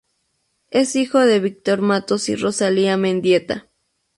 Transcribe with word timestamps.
Es 0.71 0.95
hijo 0.95 1.19
de 1.19 1.39
Víctor 1.39 1.81
Matos 1.81 2.27
y 2.29 2.35
Rosalía 2.35 2.97
Mendieta. 2.97 3.69